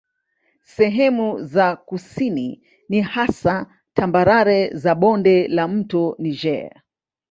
[0.63, 6.81] Sehemu za kusini ni hasa tambarare za bonde la mto Niger.